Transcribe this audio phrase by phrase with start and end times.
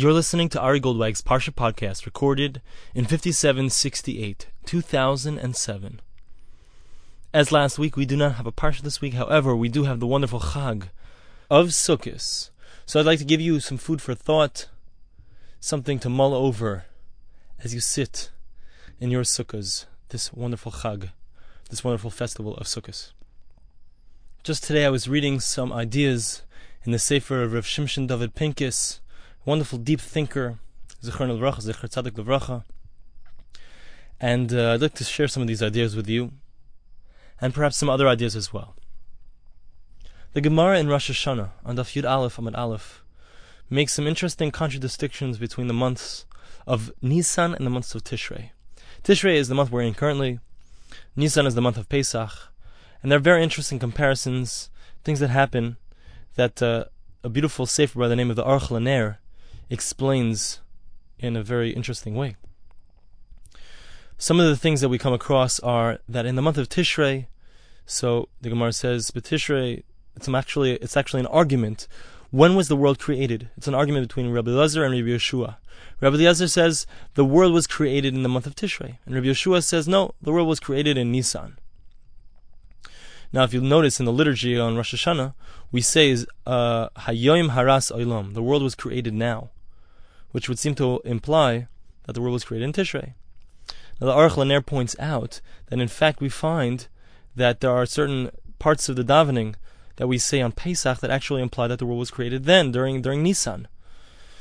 [0.00, 2.62] You're listening to Ari Goldwag's Parsha podcast, recorded
[2.94, 6.00] in 5768, 2007.
[7.34, 9.12] As last week, we do not have a Parsha this week.
[9.12, 10.84] However, we do have the wonderful Chag
[11.50, 12.48] of Sukkot.
[12.86, 14.70] So I'd like to give you some food for thought,
[15.60, 16.86] something to mull over
[17.62, 18.30] as you sit
[19.00, 21.10] in your Sukkahs, this wonderful Chag,
[21.68, 23.12] this wonderful festival of Sukkot.
[24.44, 26.40] Just today, I was reading some ideas
[26.84, 29.00] in the Sefer of Rav Shimshon David Pincus,
[29.50, 30.60] wonderful deep thinker,
[31.02, 32.62] Zichron Levracha, Zichar Tzadik Levracha.
[34.20, 36.30] And uh, I'd like to share some of these ideas with you,
[37.40, 38.76] and perhaps some other ideas as well.
[40.34, 43.02] The Gemara in Rosh Hashanah, on Daf Yud Aleph Amud Aleph,
[43.68, 46.26] makes some interesting contradictions between the months
[46.64, 48.50] of Nisan and the months of Tishrei.
[49.02, 50.38] Tishrei is the month we're in currently,
[51.16, 52.52] Nisan is the month of Pesach,
[53.02, 54.70] and there are very interesting comparisons,
[55.02, 55.76] things that happen
[56.36, 56.84] that uh,
[57.24, 59.18] a beautiful sefer by the name of the Aruch LaNer
[59.70, 60.60] explains
[61.18, 62.36] in a very interesting way.
[64.18, 67.26] Some of the things that we come across are that in the month of Tishrei,
[67.86, 69.82] so the Gemara says, but Tishrei,
[70.14, 71.88] it's actually it's actually an argument.
[72.30, 73.48] When was the world created?
[73.56, 75.56] It's an argument between Rabbi Elazar and Rabbi Yehoshua.
[76.00, 79.64] Rabbi Elazar says the world was created in the month of Tishrei, and Rabbi Yehoshua
[79.64, 81.58] says no, the world was created in Nisan.
[83.32, 85.34] Now, if you notice in the liturgy on Rosh Hashanah,
[85.70, 89.50] we say uh, Hayom Haras Olam, the world was created now
[90.32, 91.66] which would seem to imply
[92.04, 93.14] that the world was created in Tishrei.
[94.00, 96.88] Now, the Aruch LaNer points out that in fact we find
[97.36, 99.54] that there are certain parts of the davening
[99.96, 103.02] that we say on Pesach that actually imply that the world was created then, during
[103.02, 103.68] during Nisan.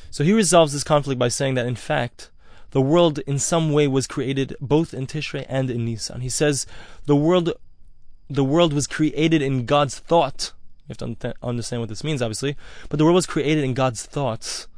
[0.09, 2.29] So he resolves this conflict by saying that in fact
[2.71, 6.21] the world in some way was created both in Tishrei and in Nisan.
[6.21, 6.65] He says
[7.05, 7.51] the world
[8.29, 10.53] the world was created in God's thought.
[10.87, 12.55] You have to understand what this means, obviously.
[12.87, 14.68] But the world was created in God's thoughts.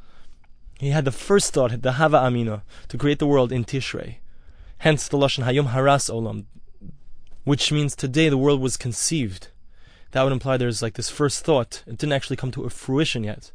[0.82, 4.16] He had the first thought, the Hava Amina, to create the world in Tishrei.
[4.78, 6.46] Hence the Lashon Hayom Haras Olam,
[7.44, 9.46] which means today the world was conceived.
[10.10, 11.84] That would imply there's like this first thought.
[11.86, 13.52] It didn't actually come to a fruition yet.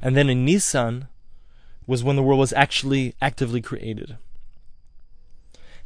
[0.00, 1.08] And then in Nisan
[1.88, 4.16] was when the world was actually actively created.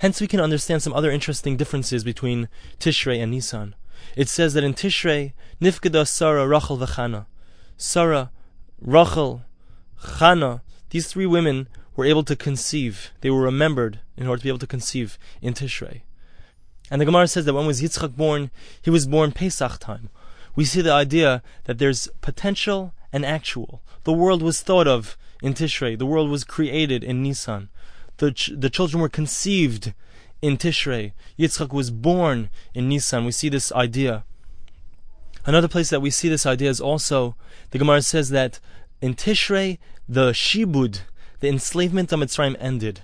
[0.01, 3.75] Hence we can understand some other interesting differences between Tishrei and Nisan.
[4.15, 7.25] It says that in Tishrei, Nifkada Sarah, Rachel, V'chana.
[7.79, 8.31] Sarah,
[8.79, 9.41] Rachel,
[9.99, 10.61] Chana,
[10.91, 13.11] these three women were able to conceive.
[13.21, 16.03] They were remembered in order to be able to conceive in Tishrei.
[16.91, 20.09] And the Gemara says that when was Yitzchak born, he was born Pesach time.
[20.55, 23.83] We see the idea that there's potential and actual.
[24.05, 25.99] The world was thought of in Tishrei.
[25.99, 27.69] The world was created in Nisan.
[28.19, 29.93] The, ch- the children were conceived
[30.41, 31.13] in Tishrei.
[31.39, 33.25] Yitzchak was born in Nisan.
[33.25, 34.25] We see this idea.
[35.45, 37.37] Another place that we see this idea is also
[37.71, 38.61] the Gemara says that
[39.01, 39.79] in Tishrei,
[40.09, 41.01] the shibud,
[41.41, 43.03] the enslavement of Mitzrayim ended,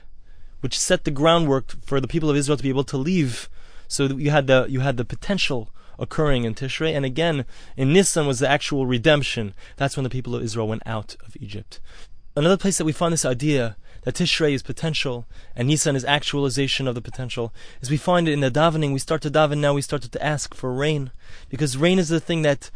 [0.60, 3.48] which set the groundwork for the people of Israel to be able to leave.
[3.88, 7.44] So you had the you had the potential occurring in Tishrei, and again
[7.76, 9.54] in Nisan was the actual redemption.
[9.76, 11.80] That's when the people of Israel went out of Egypt.
[12.34, 16.88] Another place that we find this idea that Tishrei is potential and Nisan is actualization
[16.88, 18.92] of the potential is we find it in the davening.
[18.92, 19.74] We start to daven now.
[19.74, 21.10] We started to ask for rain
[21.48, 22.70] because rain is the thing that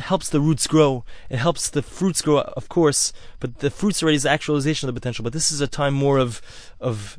[0.00, 1.04] helps the roots grow.
[1.28, 4.94] It helps the fruits grow, of course, but the fruits already is the actualization of
[4.94, 5.22] the potential.
[5.22, 6.40] But this is a time more of
[6.80, 7.18] of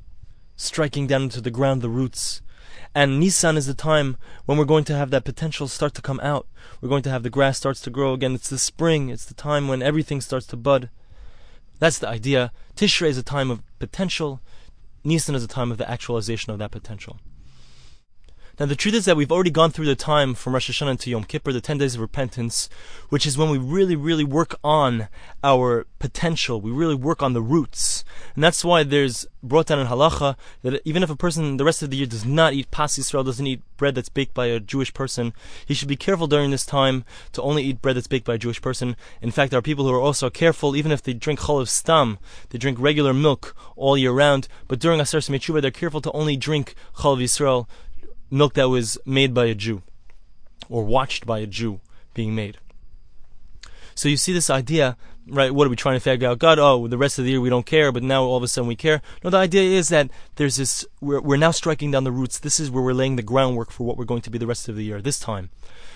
[0.55, 2.41] striking down into the ground the roots.
[2.95, 6.19] And Nissan is the time when we're going to have that potential start to come
[6.21, 6.47] out.
[6.81, 8.33] We're going to have the grass starts to grow again.
[8.33, 9.09] It's the spring.
[9.09, 10.89] It's the time when everything starts to bud.
[11.77, 12.51] That's the idea.
[12.75, 14.41] Tishrei is a time of potential.
[15.05, 17.17] Nissan is a time of the actualization of that potential.
[18.59, 21.09] Now, the truth is that we've already gone through the time from Rosh Hashanah to
[21.09, 22.67] Yom Kippur, the 10 days of repentance,
[23.07, 25.07] which is when we really, really work on
[25.41, 26.59] our potential.
[26.59, 28.03] We really work on the roots.
[28.35, 31.81] And that's why there's brought down in halacha that even if a person the rest
[31.81, 34.59] of the year does not eat pas Yisrael, doesn't eat bread that's baked by a
[34.59, 35.31] Jewish person,
[35.65, 38.37] he should be careful during this time to only eat bread that's baked by a
[38.37, 38.97] Jewish person.
[39.21, 42.17] In fact, there are people who are also careful, even if they drink chalav stam,
[42.49, 46.35] they drink regular milk all year round, but during Asar Semichuva, they're careful to only
[46.35, 47.67] drink chalav Yisrael
[48.31, 49.81] milk that was made by a Jew
[50.69, 51.79] or watched by a Jew
[52.13, 52.57] being made.
[53.95, 54.95] So you see this idea,
[55.27, 55.53] right?
[55.53, 56.39] What are we trying to figure out?
[56.39, 58.47] God, oh, the rest of the year we don't care, but now all of a
[58.47, 59.01] sudden we care.
[59.23, 62.39] No, the idea is that there's this, we're, we're now striking down the roots.
[62.39, 64.69] This is where we're laying the groundwork for what we're going to be the rest
[64.69, 65.49] of the year, this time.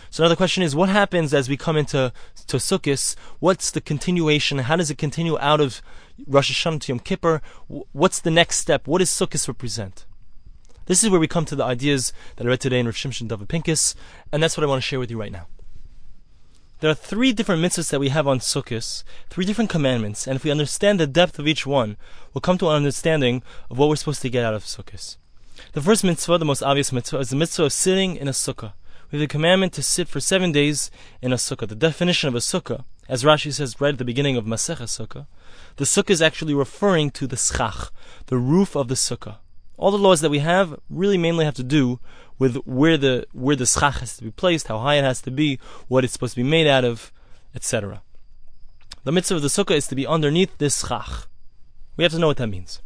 [0.09, 2.11] So now the question is, what happens as we come into
[2.47, 3.15] to Sukkot?
[3.39, 4.59] What's the continuation?
[4.59, 5.81] How does it continue out of
[6.27, 7.41] Rosh Hashanah to Yom Kippur?
[7.67, 8.85] What's the next step?
[8.85, 10.05] What does Sukkot represent?
[10.85, 13.29] This is where we come to the ideas that I read today in Rav Shimshon
[13.29, 13.95] David Pincus,
[14.33, 15.47] and that's what I want to share with you right now.
[16.81, 20.43] There are three different mitzvahs that we have on Sukkot, three different commandments, and if
[20.43, 21.95] we understand the depth of each one,
[22.33, 25.15] we'll come to an understanding of what we're supposed to get out of Sukkot.
[25.71, 28.73] The first mitzvah, the most obvious mitzvah, is the mitzvah of sitting in a sukkah.
[29.09, 30.91] We have the commandment to sit for seven days
[31.21, 31.69] in a sukkah.
[31.69, 35.27] The definition of a sukkah, as Rashi says right at the beginning of Masechah Sukkah,
[35.77, 37.91] the sukkah is actually referring to the schach,
[38.25, 39.37] the roof of the sukkah.
[39.77, 41.99] All the laws that we have really mainly have to do
[42.39, 45.31] with where the where the schach has to be placed, how high it has to
[45.31, 47.11] be, what it's supposed to be made out of,
[47.55, 48.01] etc.
[49.03, 51.27] The mitzvah of the sukkah is to be underneath this schach.
[51.97, 52.81] We have to know what that means.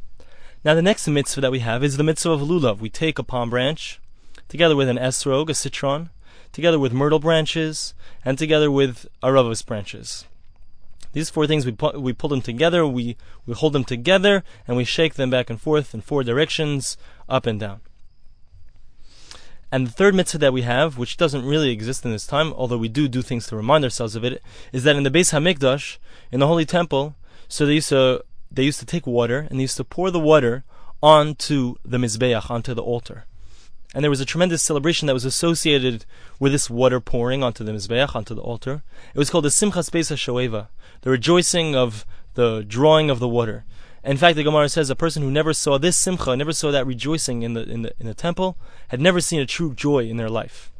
[0.64, 2.80] Now the next mitzvah that we have is the mitzvah of lulav.
[2.80, 4.00] We take a palm branch,
[4.48, 6.10] together with an esrog, a citron,
[6.52, 7.94] together with myrtle branches,
[8.26, 10.26] and together with aravos branches.
[11.18, 13.18] These four things we pu- we pull them together, we
[13.48, 16.96] we hold them together, and we shake them back and forth in four directions,
[17.28, 17.80] up and down.
[19.72, 22.78] And the third mitzvah that we have, which doesn't really exist in this time, although
[22.78, 25.98] we do do things to remind ourselves of it, is that in the Beis Hamikdash,
[26.32, 27.16] in the Holy Temple,
[27.48, 30.20] so they used to they used to take water and they used to pour the
[30.20, 30.66] water
[31.02, 33.26] onto the mizbeach, onto the altar.
[33.94, 36.06] And there was a tremendous celebration that was associated
[36.40, 38.84] with this water pouring onto the mizbeach, onto the altar.
[39.14, 40.68] It was called the Simchas Beis HaShoeva,
[41.02, 43.66] the rejoicing of the drawing of the water.
[44.04, 46.88] In fact, the Gemara says a person who never saw this simcha, never saw that
[46.88, 48.58] rejoicing in the in the in the temple,
[48.90, 50.72] had never seen a true joy in their life.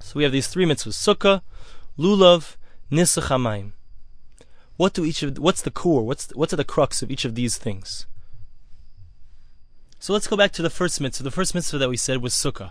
[0.00, 1.42] So we have these three mitzvahs: sukkah,
[1.98, 2.56] lulav,
[2.92, 3.72] nisuch.
[4.76, 6.04] What do each of what's the core?
[6.04, 8.06] What's what's at the crux of each of these things?
[10.08, 11.22] So let's go back to the first mitzvah.
[11.22, 12.70] The first mitzvah that we said was sukkah.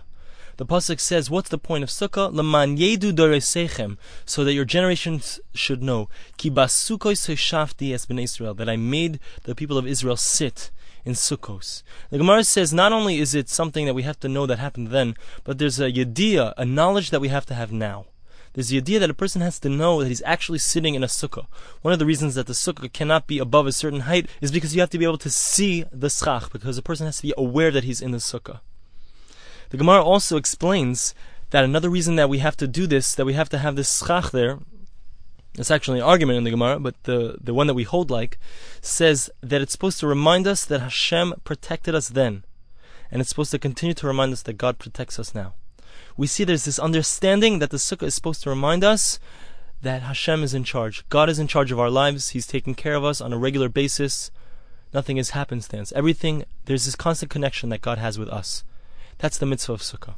[0.56, 2.34] The pasuk says, "What's the point of sukkah?
[2.34, 3.96] Leman yedu
[4.26, 9.86] so that your generations should know, ki es Israel, that I made the people of
[9.86, 10.72] Israel sit
[11.04, 14.44] in sukkos." The Gemara says not only is it something that we have to know
[14.46, 15.14] that happened then,
[15.44, 18.06] but there's a yediyah, a knowledge that we have to have now.
[18.58, 21.06] There's the idea that a person has to know that he's actually sitting in a
[21.06, 21.46] sukkah.
[21.82, 24.74] One of the reasons that the sukkah cannot be above a certain height is because
[24.74, 27.32] you have to be able to see the schach, because a person has to be
[27.38, 28.58] aware that he's in the sukkah.
[29.70, 31.14] The Gemara also explains
[31.50, 33.96] that another reason that we have to do this, that we have to have this
[33.96, 34.58] schach there,
[35.54, 38.40] it's actually an argument in the Gemara, but the, the one that we hold like,
[38.80, 42.42] says that it's supposed to remind us that Hashem protected us then.
[43.12, 45.54] And it's supposed to continue to remind us that God protects us now.
[46.18, 49.20] We see there's this understanding that the sukkah is supposed to remind us
[49.82, 51.08] that Hashem is in charge.
[51.08, 52.30] God is in charge of our lives.
[52.30, 54.32] He's taking care of us on a regular basis.
[54.92, 55.92] Nothing is happenstance.
[55.92, 58.64] Everything, there's this constant connection that God has with us.
[59.18, 60.16] That's the mitzvah of Sukkah.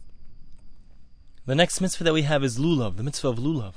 [1.44, 3.75] The next mitzvah that we have is lulav, the mitzvah of lulav.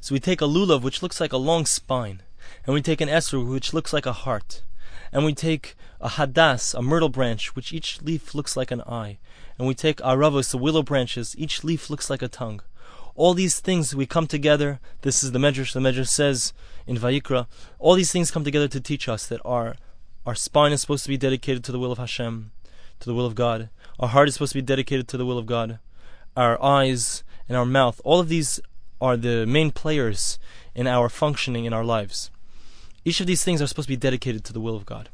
[0.00, 2.22] So we take a lulav, which looks like a long spine,
[2.66, 4.64] and we take an esrog, which looks like a heart,
[5.12, 9.18] and we take a hadas, a myrtle branch, which each leaf looks like an eye,
[9.58, 12.62] and we take aravos, the willow branches, each leaf looks like a tongue.
[13.14, 14.80] All these things we come together.
[15.02, 15.74] This is the medrash.
[15.74, 16.54] The medrash says
[16.86, 17.46] in Vayikra,
[17.78, 19.76] all these things come together to teach us that our
[20.24, 22.52] our spine is supposed to be dedicated to the will of Hashem,
[23.00, 23.70] to the will of God.
[23.98, 25.78] Our heart is supposed to be dedicated to the will of God.
[26.36, 28.60] Our eyes and our mouth, all of these
[29.00, 30.38] are the main players
[30.74, 32.30] in our functioning in our lives.
[33.04, 35.08] Each of these things are supposed to be dedicated to the will of God.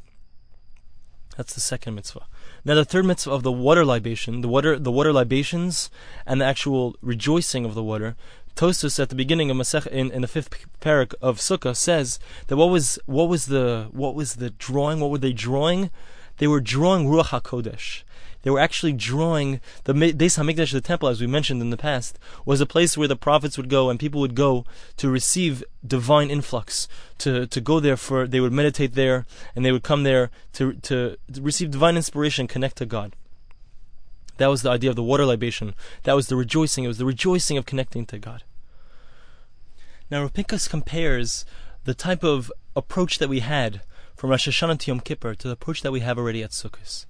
[1.37, 2.25] That's the second mitzvah.
[2.65, 5.89] Now the third mitzvah of the water libation, the water the water libations
[6.25, 8.17] and the actual rejoicing of the water.
[8.55, 12.57] Tosfos at the beginning of Masech in, in the fifth parak of Sukkah says that
[12.57, 14.99] what was what was the what was the drawing?
[14.99, 15.91] What were they drawing?
[16.39, 18.03] They were drawing Ruach HaKodesh
[18.49, 22.17] they were actually drawing the Beis Hamikdash, the temple, as we mentioned in the past,
[22.45, 24.65] was a place where the prophets would go and people would go
[24.97, 26.87] to receive divine influx,
[27.19, 30.73] to, to go there for, they would meditate there and they would come there to,
[30.73, 33.15] to, receive divine inspiration, connect to God.
[34.37, 35.75] That was the idea of the water libation.
[36.01, 36.85] That was the rejoicing.
[36.85, 38.41] It was the rejoicing of connecting to God.
[40.09, 41.45] Now, Rav compares
[41.83, 43.81] the type of approach that we had
[44.15, 47.05] from Rosh Hashanah to Yom Kippur to the approach that we have already at Sukkot.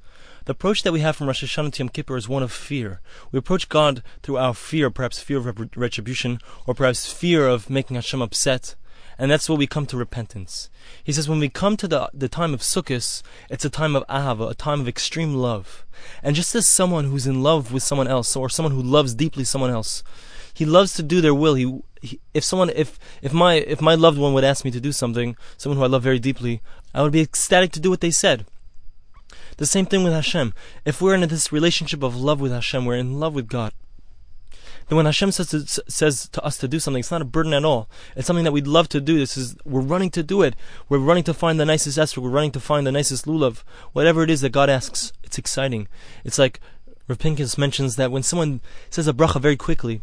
[0.46, 3.01] The approach that we have from Rosh Hashanah to Yom Kippur is one of fear.
[3.31, 7.96] We approach God through our fear, perhaps fear of retribution, or perhaps fear of making
[7.96, 8.75] Hashem upset.
[9.17, 10.69] And that's where we come to repentance.
[11.03, 14.08] He says when we come to the, the time of Sukkot, it's a time of
[14.08, 15.86] ahava, a time of extreme love.
[16.24, 19.43] And just as someone who's in love with someone else, or someone who loves deeply
[19.43, 20.03] someone else,
[20.53, 21.55] he loves to do their will.
[21.55, 24.79] He, he, if someone, if if my if my loved one would ask me to
[24.79, 26.62] do something, someone who I love very deeply,
[26.93, 28.46] I would be ecstatic to do what they said.
[29.60, 30.54] The same thing with Hashem.
[30.86, 33.74] If we're in this relationship of love with Hashem, we're in love with God.
[34.88, 37.54] Then when Hashem says to, says to us to do something, it's not a burden
[37.54, 37.89] at all.
[38.16, 39.20] It's something that we'd love to do.
[39.20, 40.56] This is we're running to do it.
[40.88, 42.24] We're running to find the nicest esrog.
[42.24, 43.63] We're running to find the nicest lulav.
[43.92, 45.89] Whatever it is that God asks, it's exciting.
[46.24, 46.62] It's like
[47.10, 50.00] Rav Pinkus mentions that when someone says a bracha very quickly,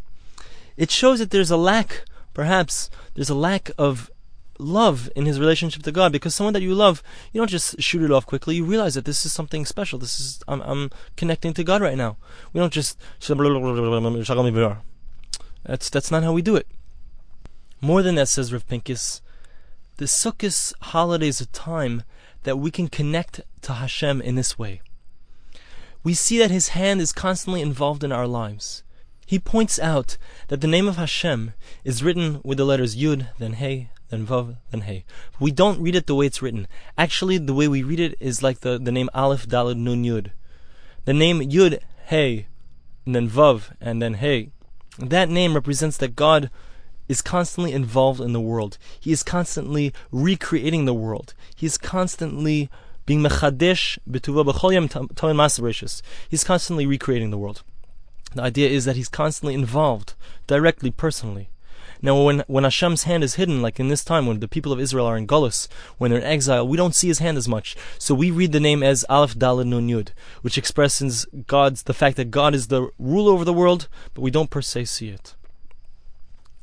[0.77, 2.05] it shows that there's a lack
[2.37, 4.11] perhaps there's a lack of
[4.59, 8.03] love in his relationship to God because someone that you love, you don't just shoot
[8.03, 8.57] it off quickly.
[8.57, 9.99] You realize that this is something special.
[9.99, 12.17] This is I'm, I'm connecting to God right now.
[12.53, 12.99] We don't just
[15.65, 16.67] that's that's not how we do it.
[17.81, 22.03] More than that, says Rav the Sukkot holiday is a time
[22.43, 24.83] that we can connect to Hashem in this way.
[26.05, 28.83] We see that His hand is constantly involved in our lives.
[29.26, 30.16] He points out
[30.47, 31.52] that the name of Hashem
[31.83, 35.04] is written with the letters Yud, then Hey, then Vav, then Hey.
[35.40, 36.68] We don't read it the way it's written.
[36.97, 40.30] Actually, the way we read it is like the, the name Aleph, Dalad, Nun, Yud.
[41.06, 42.47] The name Yud, Hey,
[43.04, 44.50] and then Vav, and then Hey.
[44.97, 46.49] That name represents that God
[47.09, 48.78] is constantly involved in the world.
[49.00, 51.35] He is constantly recreating the world.
[51.56, 52.71] He is constantly
[53.06, 57.64] being mechadesh b'tuva b'chol tamin He's constantly recreating the world.
[58.35, 60.14] The idea is that he's constantly involved,
[60.47, 61.49] directly, personally.
[62.02, 64.80] Now, when, when Hashem's hand is hidden, like in this time when the people of
[64.80, 65.66] Israel are in Gullus,
[65.97, 67.76] when they're in exile, we don't see his hand as much.
[67.99, 70.11] So we read the name as Aleph Dalad Nun Yud,
[70.42, 74.30] which expresses God's, the fact that God is the ruler over the world, but we
[74.30, 75.35] don't per se see it.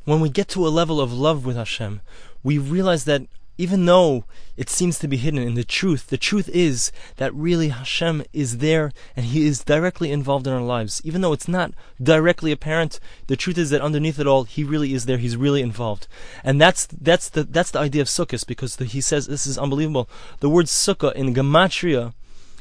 [0.05, 2.01] When we get to a level of love with Hashem,
[2.43, 3.23] we realize that
[3.57, 4.25] even though
[4.57, 8.57] it seems to be hidden in the truth, the truth is that really Hashem is
[8.57, 11.01] there and He is directly involved in our lives.
[11.03, 14.93] Even though it's not directly apparent, the truth is that underneath it all, He really
[14.93, 15.17] is there.
[15.17, 16.07] He's really involved,
[16.43, 19.57] and that's that's the that's the idea of sukkahs because the, He says this is
[19.57, 20.09] unbelievable.
[20.39, 22.13] The word sukkah in gematria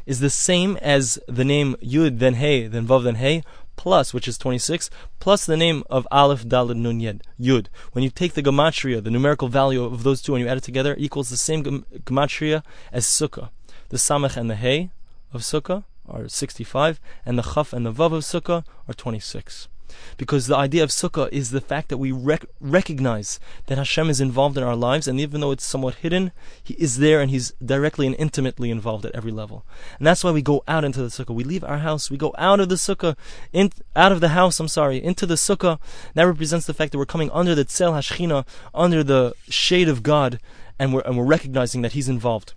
[0.07, 3.43] is the same as the name Yud then Hey then Vav then Hey
[3.77, 7.67] plus, which is 26, plus the name of Aleph, Dalad, Nun, Yed, Yud.
[7.93, 10.65] When you take the gematria, the numerical value of those two, and you add it
[10.65, 11.65] together, equals the same
[12.05, 12.63] gematria
[12.93, 13.51] as Sukkah.
[13.89, 14.91] The Samach and the Hey
[15.33, 19.69] of Sukkah are 65, and the Chaf and the Vav of Sukkah are 26.
[20.17, 24.21] Because the idea of sukkah is the fact that we rec- recognize that Hashem is
[24.21, 26.33] involved in our lives, and even though it's somewhat hidden,
[26.63, 29.65] He is there and He's directly and intimately involved at every level.
[29.99, 31.35] And that's why we go out into the sukkah.
[31.35, 33.17] We leave our house, we go out of the sukkah,
[33.53, 35.79] in, out of the house, I'm sorry, into the sukkah.
[36.15, 40.03] That represents the fact that we're coming under the tzel hashchina, under the shade of
[40.03, 40.41] God,
[40.79, 42.55] and we're, and we're recognizing that He's involved.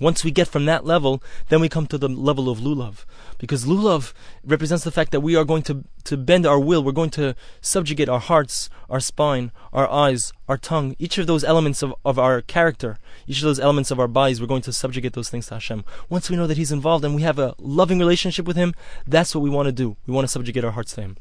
[0.00, 3.04] Once we get from that level, then we come to the level of lulav.
[3.38, 4.12] Because lulav
[4.44, 7.34] represents the fact that we are going to, to bend our will, we're going to
[7.60, 12.18] subjugate our hearts, our spine, our eyes, our tongue, each of those elements of, of
[12.18, 15.46] our character, each of those elements of our bodies, we're going to subjugate those things
[15.46, 15.84] to Hashem.
[16.08, 18.74] Once we know that He's involved and we have a loving relationship with Him,
[19.06, 19.96] that's what we want to do.
[20.06, 21.16] We want to subjugate our hearts to Him.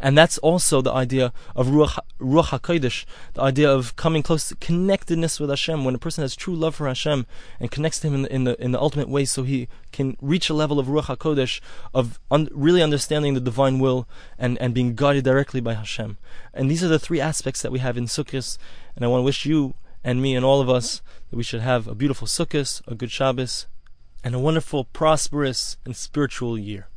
[0.00, 3.04] And that's also the idea of Ruach, Ruach HaKodesh,
[3.34, 5.84] the idea of coming close connectedness with Hashem.
[5.84, 7.26] When a person has true love for Hashem
[7.60, 10.16] and connects to Him in the, in the, in the ultimate way, so he can
[10.22, 11.60] reach a level of Ruach HaKodesh,
[11.92, 16.16] of un, really understanding the divine will and, and being guided directly by Hashem.
[16.54, 18.56] And these are the three aspects that we have in Sukkot.
[18.96, 21.60] And I want to wish you and me and all of us that we should
[21.60, 23.66] have a beautiful Sukkot, a good Shabbos,
[24.24, 26.89] and a wonderful, prosperous, and spiritual year.